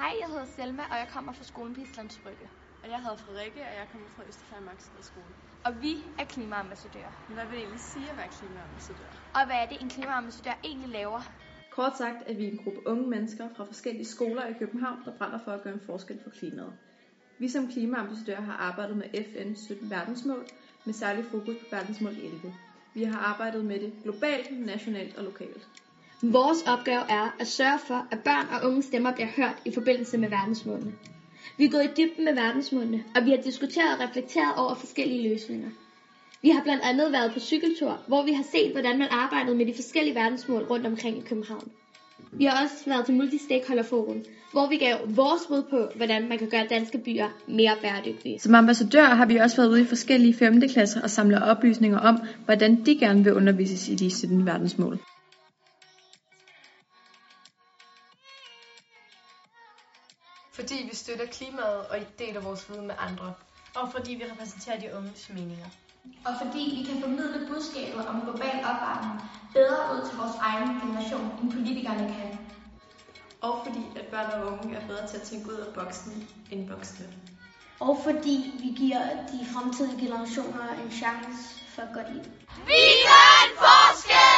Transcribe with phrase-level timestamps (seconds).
[0.00, 2.48] Hej, jeg hedder Selma, og jeg kommer fra skolen på Islands Brygge.
[2.82, 5.34] Og jeg hedder Frederikke, og jeg kommer fra Østerfærmarks skole.
[5.64, 7.12] Og vi er klimaambassadører.
[7.26, 9.10] Men hvad vil det egentlig sige at være klimaambassadør?
[9.34, 11.20] Og hvad er det, en klimaambassadør egentlig laver?
[11.70, 15.38] Kort sagt er vi en gruppe unge mennesker fra forskellige skoler i København, der brænder
[15.44, 16.72] for at gøre en forskel for klimaet.
[17.38, 20.44] Vi som klimaambassadører har arbejdet med FN's 17 verdensmål,
[20.84, 22.54] med særlig fokus på verdensmål 11.
[22.94, 25.68] Vi har arbejdet med det globalt, nationalt og lokalt.
[26.22, 30.18] Vores opgave er at sørge for, at børn og unge stemmer bliver hørt i forbindelse
[30.18, 30.92] med verdensmålene.
[31.58, 35.28] Vi er gået i dybden med verdensmålene, og vi har diskuteret og reflekteret over forskellige
[35.28, 35.70] løsninger.
[36.42, 39.66] Vi har blandt andet været på cykeltur, hvor vi har set, hvordan man arbejdede med
[39.66, 41.70] de forskellige verdensmål rundt omkring i København.
[42.32, 46.48] Vi har også været til Multistakeholderforum, hvor vi gav vores bud på, hvordan man kan
[46.48, 48.38] gøre danske byer mere bæredygtige.
[48.40, 50.60] Som ambassadør har vi også været ude i forskellige 5.
[50.60, 54.98] klasser og samlet oplysninger om, hvordan de gerne vil undervises i de 17 verdensmål.
[60.52, 63.34] Fordi vi støtter klimaet og deler vores viden med andre.
[63.74, 65.66] Og fordi vi repræsenterer de unges meninger.
[66.24, 69.20] Og fordi vi kan formidle budskabet om global opvarmning
[69.52, 72.38] bedre ud til vores egen generation, end politikerne kan.
[73.40, 76.70] Og fordi at børn og unge er bedre til at tænke ud af boksen end
[76.70, 77.06] voksne.
[77.80, 82.22] Og fordi vi giver de fremtidige generationer en chance for et godt liv.
[82.66, 84.29] Vi gør en forskel!